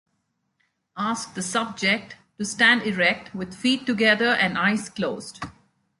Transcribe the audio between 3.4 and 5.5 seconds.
feet together and eyes closed.